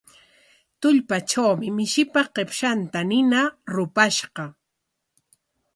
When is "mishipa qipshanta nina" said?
1.77-3.41